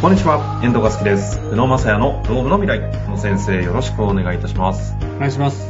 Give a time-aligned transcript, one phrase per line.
[0.00, 1.38] こんにちは、遠藤和樹です。
[1.52, 2.78] 宇野正也のロームの未来。
[3.06, 4.94] 宇野先生、よろしくお願いいたします。
[5.16, 5.68] お願いします。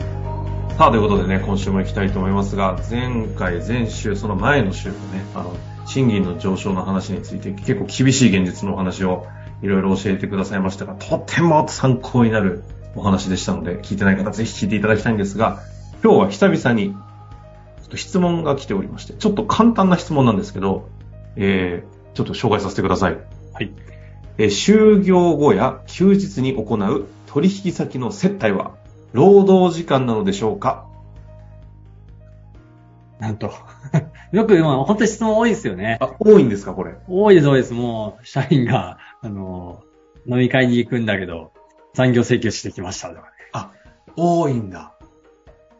[0.78, 9.26] さあ、ということでね、今週も行きたいと思いますが、前回、前週、その前の週のね、あの、賃金の上昇の話について、結構厳しい現実のお話を
[9.62, 12.62] いろいろ教えてくださいましたが、とても参考になる
[12.94, 15.58] お話でしたので、聞いてない方、ぜひ聞いていただきたいんですが、
[16.04, 16.96] 今日は久々に、ちょ
[17.86, 20.88] っと質問が来ておりまして、ちょっと簡単な質問なんですけど、
[21.34, 23.18] えー、ちょっと紹介させてください。
[23.54, 23.89] はい。
[24.40, 28.72] えー就業後や休日に行う取引先の接待は
[29.12, 30.86] 労働時間なのでしょうか？
[33.18, 33.52] なんと。
[34.32, 35.98] よく、まあ、本当に質問多いですよね。
[36.00, 36.94] あ、多いんですかこれ？
[37.06, 37.74] 多いです、多いです。
[37.74, 39.82] もう、社員が、あの、
[40.26, 41.52] 飲み会に行くんだけど、
[41.92, 43.26] 残業請求してきましたとかね。
[43.52, 43.72] あ、
[44.16, 44.94] 多いんだ。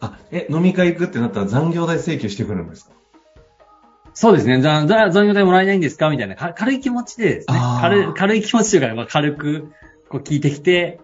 [0.00, 2.92] あ、え、飲み会行くってなったら残業代請求してくるんですか？
[4.14, 4.60] そうですね。
[4.60, 6.10] じゃあ、じゃあ残業代もらえないんですか？
[6.10, 9.72] みたいな、か軽い気持ちでですね軽い、軽い気持ちというか、まあ、軽く、
[10.08, 11.00] こう聞いてきて、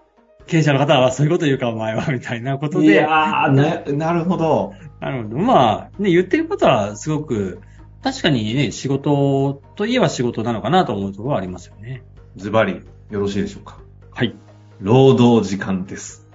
[0.47, 2.87] 経営者の方はそういうこと言うか、お前は、みたいなことで。
[2.87, 4.75] いやー、な、なるほど。
[5.01, 5.39] なるほど。
[5.39, 7.61] まあ、ね、言ってることはすごく、
[8.03, 12.03] 確かにね、仕事といえば仕事なのかなと思うところはありますよね。
[12.37, 13.79] ズバリ、よろしいでしょうか？
[14.13, 14.35] はい。
[14.81, 16.29] 労働時間です。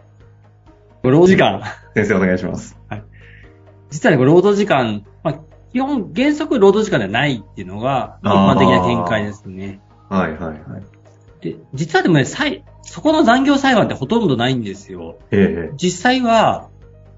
[1.03, 1.61] 労働時間。
[1.95, 2.77] 先生お願いします。
[3.89, 5.39] 実はね、これ労働時間、まあ、
[5.73, 9.79] 基本原則労働時間ではないっていうのが一般的な見解ですね。
[10.09, 10.59] はいはいはい。
[11.41, 15.17] で、実はでもね、裁そこの残業裁判ってほとんどないんですよ。
[15.31, 16.69] ええ実際は、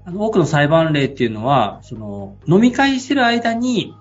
[0.04, 3.94] あの多くの裁判例っていうのは、その、飲み会してる間に、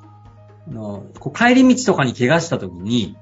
[0.67, 3.17] あの、こう帰り道とかに怪我した時に、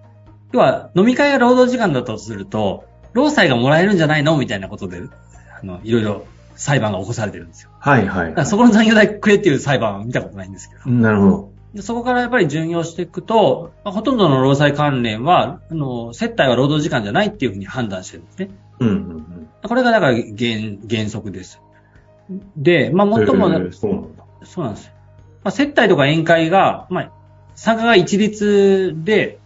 [0.51, 5.01] 要は、飲み会が労働時間だとすると、労災がもらえるんじゃないのみたいなことで、
[5.61, 6.25] あの、いろいろ
[6.61, 7.71] 裁判が起こされてるんですよ。
[7.79, 10.89] はいはいだからそこの残業代くれっていう裁判は見たことないんですけど。
[10.91, 11.51] なるほど。
[11.73, 18.49] でそこからやっぱり順用していくと、まあほとんどの労災関連は、あの、接待は労働時間じゃないっていうふうに判断してるんですね。
[18.79, 19.49] うんうんうん。
[19.63, 21.61] これがだから原原則です。
[22.55, 24.23] で、まあ、最も、ええそうなんだ。
[24.43, 24.93] そうなんですよ。
[25.43, 27.11] まあ、接待とか宴会が、まあ、
[27.55, 29.39] 参加が一律で、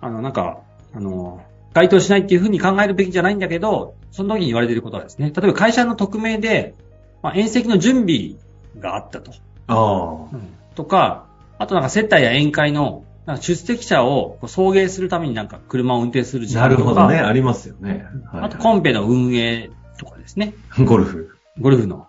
[0.00, 0.60] あの、なんか、
[0.94, 1.40] あの、
[1.78, 6.74] 該当しないっていうふうに考えるべきじゃないんだけど、その時に言われていることはですね、例えば会社の匿名で、
[7.22, 8.34] まあ、宴席の準備
[8.80, 9.30] があったと。
[9.68, 10.74] ああ。
[10.74, 13.04] とか、あとなんか接待や宴会の、
[13.40, 17.18] 出席者を送迎するためになんか車を運転する時な間とか、るほどね。
[17.20, 18.06] ありますよね。
[18.26, 20.54] はいあとコンペの運営とかですね。
[20.84, 21.36] ゴルフ。
[21.60, 22.08] ゴルフの。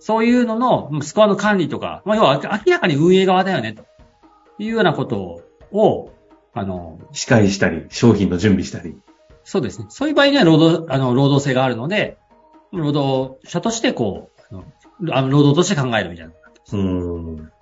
[0.00, 3.84] そういうのの、スコアの管理とか、まあ、要は明らかに運営側だよね、と
[4.58, 6.12] いうようなことを、
[6.52, 8.96] あの、司会したり、商品の準備したり。
[9.44, 9.86] そうですね。
[9.88, 12.18] そういう場合には労働、あの、労働性があるので、
[12.72, 16.32] 労働者としてこう、あの労働として考えるみたいな。
[16.72, 17.52] うーん。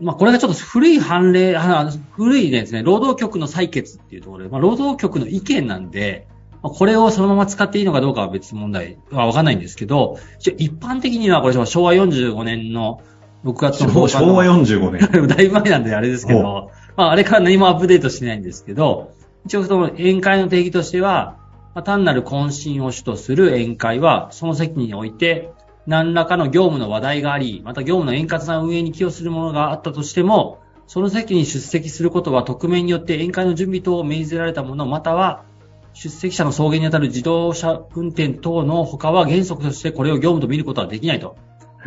[0.00, 6.26] まあ、これがちょっと古い判例、あ古いですね、労働局の採決っていうところで、まあ、労働局の意見なんで、
[6.62, 13.00] まあこれをそのまま使っていいのかどうかは別問題はわかんないんですけど、一般的にはこれ昭和45年の
[13.44, 15.26] 6月の昭昭和45年。
[15.28, 19.12] だいぶ前なんであれですけど、まあ、あれから何もアップデートしてないんですけど、
[19.44, 21.36] 一応その宴会の定義としては、
[21.74, 25.50] まあ、単なる渾身を主とする宴会は、その席において、
[25.86, 35.44] 何らかの業務の話題があり、また業務の円滑な運営に寄与するものがあったとしても、その席に出席することは匿名によって宴会の準備等を命ぜられたもの、または、
[35.92, 41.36] 出席者の送迎にあたる自動車運転等の他は原則としてこれを業務と見ることはできないと。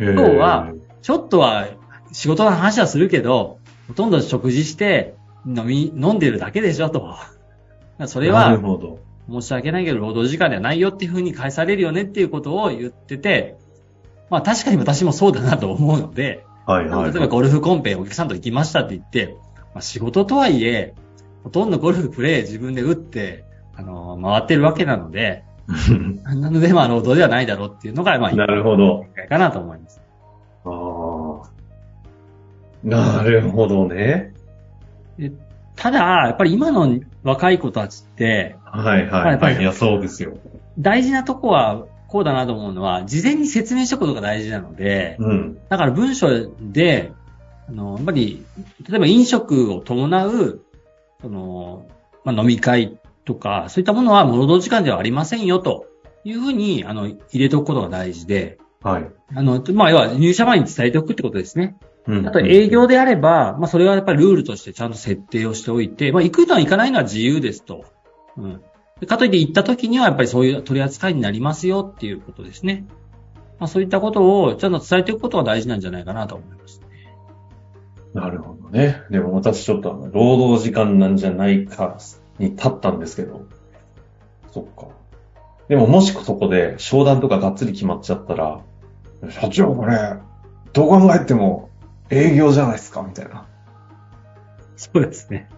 [0.00, 0.72] 要要は、
[1.02, 1.68] ちょっとは
[2.12, 3.59] 仕事の話はするけど、
[3.90, 7.16] ほとんど食事して飲み、飲んでるだけでしょと。
[8.06, 8.56] それは。
[9.28, 13.56] 申し訳ないけど労働時間ではないよっていうふうに返されるよねっていうことを言ってて、
[14.28, 17.12] まあ確かに私もそうだなと思うので、はいはい。
[17.12, 19.36] 例えばゴルフコンペお客さんと行きましたって言って、
[19.74, 20.94] まあ、仕事とはいえ、
[21.42, 25.42] ほとんどゴルフプレイ自分で打って、あの回ってるわけなので、
[26.24, 29.06] なのでまあ労働ではないだろうっていうのが、まあ、なるほど。
[29.28, 30.00] かなと思います。
[32.82, 34.32] なるほどね。
[35.18, 35.32] で
[35.76, 39.60] ただ、やっぱり今の若い子たちって、はいはいはい。
[39.60, 40.36] いや、そうですよ。
[40.78, 45.58] 大事なとこは、こうだなと思うのは、事前に説明しておくことが大事なので、うん。
[45.68, 47.12] だから文章で、
[47.68, 48.44] あの、やっぱり、
[48.88, 50.60] 例えば飲食を伴う、
[51.22, 51.86] その、
[52.24, 55.86] まあ、飲み会とか、そういったものは労働時間ではありませんよ、と
[56.24, 59.06] いうふうに、あの、入れておくことが大事で、はい。
[59.34, 61.76] あの、まあ、要は入社前に伝えておくってことですね。
[62.10, 67.84] うんあと営業であれば、まあそれはやっぱりルールとしてちゃんと設定をしておいて、まあ行くのは行かないのは自由ですと。
[68.36, 68.60] うん。
[69.00, 72.84] でかといって行った時にはやっぱりそういう取り扱いになりますよっていうことですね。
[73.60, 76.80] まあそういったことをちゃんと伝えておくことが大事なんじゃないかなと思います。
[78.12, 79.02] なるほどね。
[79.10, 81.98] でも私ちょっとあの労働時間なんじゃないか
[82.38, 83.46] に立ったんですけど、
[84.50, 84.88] そっか。
[85.68, 88.62] でももしそこで商談とかがっつり決まっちゃったら、
[89.28, 90.16] 社長これ、
[90.72, 91.69] どう考えても
[92.10, 93.46] 営業じゃないですかみたいな。
[94.76, 95.48] そうですね。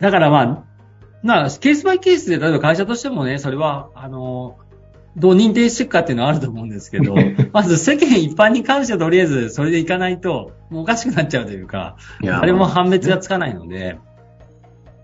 [0.00, 0.64] だからまあ、
[1.22, 4.58] まあ、ケースバイケースで、例えば会社としてもね、それは、あの、
[5.16, 7.14] どう認定していくかっていうのはあると思うんですけど、
[7.52, 13.98] まず世間一般に関してはとりあえずそれでいかないと、もうおかしくなっちゃうというか、あれも判別がつかないので、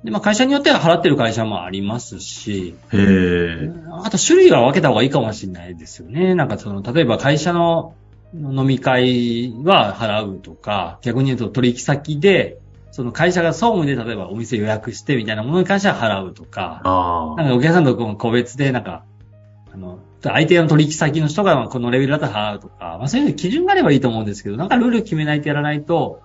[0.05, 3.71] で、まあ会社によっては払ってる会社もありますし、へえ。
[3.91, 6.35] あと種類は分けた方がいいかもしれないですよね。
[6.35, 7.95] なんかその、例えば会社の
[8.35, 12.59] 飲み会は払うとか、逆に言うと取引先で、
[12.91, 19.05] その会社が総務で例えばお店予約してみたいなものに関しては払うとか、あなんかお客さんと個別でなんか、
[19.73, 26.23] あの、相手の取引先の人がこのレベルだったら払うとか、まあそういう基準があればいいと思うんですけど、なんかルール決めないとやらないと、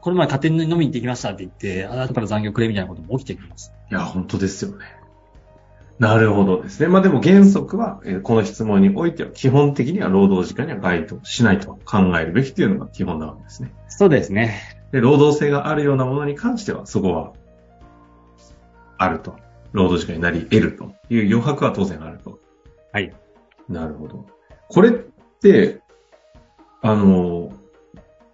[0.00, 3.72] この前勝手に飲みに行ってきましたって言って、あ後から残業くれみたいなことも起きてきます。
[3.90, 4.97] いや、本当ですよね。
[5.98, 6.86] なるほどですね。
[6.86, 13.72] まあでも原則は、えーこの質問においては基本的には労働時間には該当しないと考えるべきというのが基本なわけですね。
[13.88, 14.60] そうですね。
[14.92, 17.32] で、労働性があるようなものに関しては、そこは、
[18.96, 19.36] あると。
[19.72, 22.38] 労働時間になり得るという余白は当然あると。
[22.92, 23.12] はい。
[23.68, 24.26] なるほど。
[24.68, 25.80] これって、
[26.80, 27.52] あの、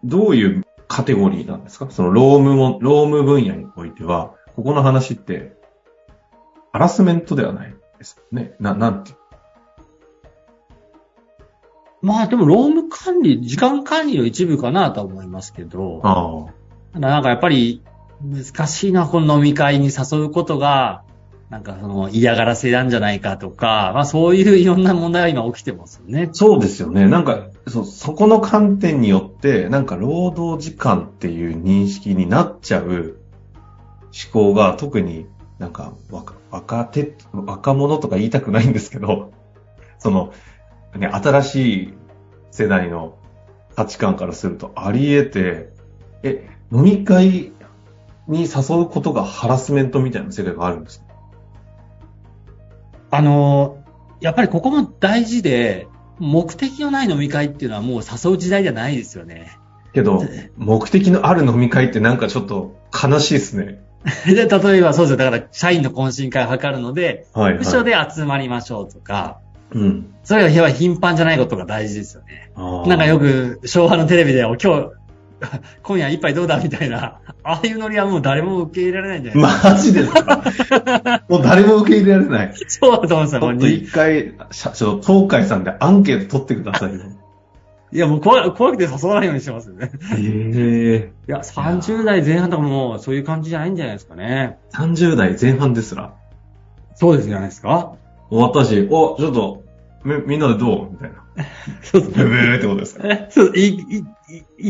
[0.05, 1.91] どういうカテゴリーなんですか？
[1.91, 5.57] その労務も、労務分野においては、ここの話って、
[6.75, 8.57] ハラスメントではないですよね。
[8.59, 9.13] な、なんて。
[12.03, 16.53] まあでも労務管理、時間管理の一部かなとは思いますけど、あ
[16.93, 17.81] ただなんかやっぱり
[18.21, 21.05] 難しいな、この飲み会に誘うことが、
[21.49, 26.29] なんかその嫌がらせなんじゃないかとか、まあそういういろんな問題が今起きてますよね。
[26.33, 27.07] そうですよね。
[27.07, 33.21] なんか、そ、そこの観点によって、なんか労働時間っていう認識になっちゃう
[34.13, 35.27] 思考が特に
[35.59, 39.33] なんか若若手、若者とか言いたくないんですけど、
[39.99, 40.33] その、
[40.97, 41.95] ね、新しい
[42.51, 43.17] 世代の
[43.77, 45.69] 価値観からするとあり得て、
[46.23, 47.53] え、飲み会
[48.29, 51.07] に誘うことがハラスメントみたいな世界があるんですか？
[53.11, 53.79] あの、
[54.21, 55.87] やっぱりここも大事で、
[56.19, 59.57] 目的のない飲み会っていうのはもう誘う時代じゃないですよね。
[59.93, 60.25] けど、
[60.57, 63.81] 目的のある飲み会ってなんかちょっと悲しいですね。
[64.27, 65.17] で、例えばそうですよ。
[65.17, 67.59] だから社員の懇親会を図るので、はい、はい。
[67.59, 69.39] 部署で集まりましょうとか、
[69.73, 70.07] うん。
[70.23, 72.51] それがやっぱり頻繁じゃないことが大事ですよね。
[72.87, 74.91] なんかよく昭和のテレビで今日、
[75.83, 79.71] 今夜一杯どうだみたいな、 ああいうノリはもう誰も受け入れられないんじゃないですか？
[79.71, 81.23] マジですか？
[81.29, 82.55] もう誰も受け入れられない。
[82.55, 83.43] ちそうだと思うんですよ。
[83.51, 87.01] ょっと一回、社長、東海さんでアンケート取ってくださいよ。
[87.95, 89.91] いやもう怖い怖くて誘わないようにしてますよね。
[90.19, 94.59] ええいや、30代前半とかもそういう感じじゃないんじゃないですかね。
[94.73, 96.15] 30代前半ですら。
[96.97, 97.95] そうですじゃないですか？
[98.31, 99.63] 私、お、ちょっと、
[100.05, 100.91] み、みんなでどう？
[100.91, 101.25] みたいな。
[101.83, 103.07] そうですブブーってことですか？
[103.07, 104.05] えそう、い、い、い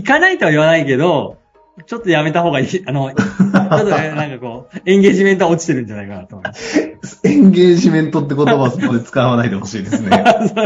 [0.00, 1.38] 行かないとは言わないけど、
[1.87, 2.82] ちょっとやめた方がいい。
[2.87, 6.79] あの、ちょっとね、なんかこう、エンゲージメントは落ちてるんじゃないかなと思います。
[7.25, 10.25] エンゲージメントって言葉はそこで使わないでほしいですね。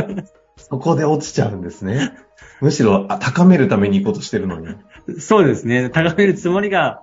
[0.58, 2.12] そこで落ちちゃうんですね。
[2.60, 4.68] むしろ、あ高めるために行こうとしてるのに。
[5.18, 5.90] そうですね。
[5.90, 7.02] 高めるつもりが、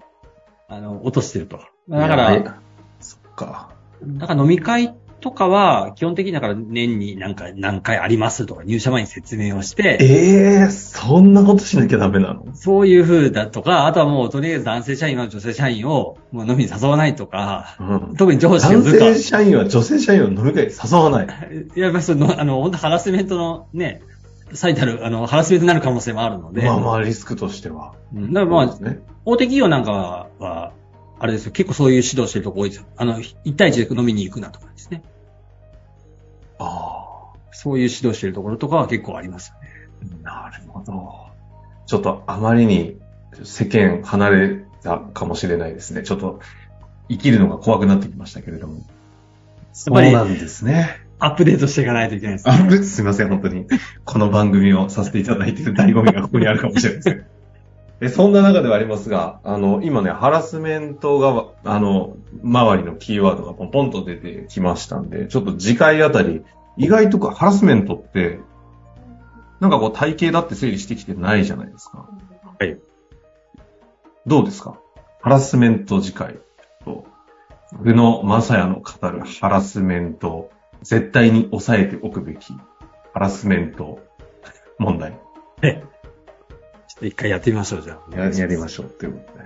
[0.68, 1.60] あの、落としてると。
[1.90, 2.62] だから、、
[3.00, 3.70] そっか。
[4.04, 12.56] だから飲み会とかは、基本的にだから年に何回、何回ありますとか入社前に説明をして、ええそんなことしなきゃダメなの？
[12.56, 18.16] そういう風だとか、あとはもうとりあえず男性社員は女性社員をもう飲みに誘わないとか、うん。
[18.16, 21.28] 特に上司が男部下性社員は女性社員を飲み会に誘わない。
[21.76, 24.02] いや、まあ、その、あの、本当ハラスメントのね、
[24.54, 27.96] 最たる、あの、ハラスメントになる可能性もあるので、まあまあ、リスクとしては。
[28.14, 29.00] うんだからまあね。
[29.26, 30.72] 大手企業なんかは、は
[31.18, 32.86] あれですよ、結構そういう指導してるとこ多いですよ。
[32.98, 35.04] あの、1対1で飲みに行くなとかですね。
[36.60, 40.20] あそういう指導してるところとかは結構ありますよね。
[40.26, 41.26] あ、なるほど。
[41.86, 42.98] ちょっとあまりに
[43.44, 46.04] 世間離れたかもしれないですね。
[46.04, 46.40] ちょっと
[47.10, 48.86] 生きるのが怖くなってきましたけれども。
[49.74, 51.05] そうなんですね。
[51.20, 52.84] アップデートしていかないといけないですあね。
[52.84, 53.68] すいません、本当に。
[54.04, 57.26] この番組をさせていただいている醍醐味がここにあるかもしれません。
[58.02, 66.44] えそんな中ではありますが、あの、今ね、ハラスメントが、あの、周りのキーワードがポンポンと出てきましたんで、ちょっと次回あたり、
[66.76, 68.40] 意外とかハラスメントって、
[69.62, 72.10] なんかこう体系だって整理してきてないじゃないですか。
[72.60, 72.78] はい。
[74.28, 74.76] どうですか？
[75.22, 76.38] ハラスメント次回
[76.84, 77.06] と、
[77.82, 80.50] 宇野正也の語るハラスメント、
[80.84, 82.54] 絶対に抑えておくべき
[83.14, 84.00] ハラスメント
[84.78, 85.18] 問題。
[85.62, 85.82] え
[86.88, 88.16] ちょっと一回やってみましょう、じゃあ。
[88.16, 89.46] ややりましょうっていうことで。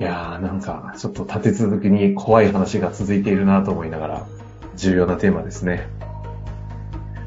[0.00, 4.26] いやーなんか、ちょっと立て続けに怖い話が続いているなと思いながら、
[4.76, 5.88] 重要なテーマですね。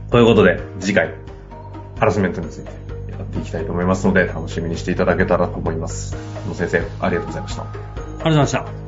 [0.09, 1.13] ということで、次回、
[1.99, 2.71] ハラスメントについて
[3.11, 6.15] やっていきたいと思いますので、楽しみにしていただけたらと思います。
[6.47, 7.63] 野先生、ありがとうございました。
[7.63, 8.82] ありがとうございました。